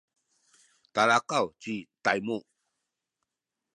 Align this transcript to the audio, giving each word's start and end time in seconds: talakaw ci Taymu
talakaw 0.93 1.45
ci 1.61 1.73
Taymu 2.03 2.37